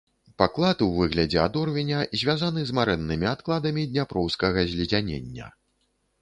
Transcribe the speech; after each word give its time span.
Паклад 0.41 0.79
у 0.85 0.85
выглядзе 0.93 1.39
адорвеня 1.47 1.99
звязаны 2.21 2.63
з 2.69 2.77
марэннымі 2.79 3.29
адкладамі 3.33 3.85
дняпроўскага 3.93 4.65
зледзянення. 4.73 5.53